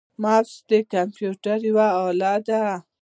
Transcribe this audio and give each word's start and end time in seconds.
موس 0.21 0.49
د 0.69 0.71
کمپیوټر 0.93 1.57
یوه 1.69 1.87
اله 2.05 2.33
ده. 2.47 2.61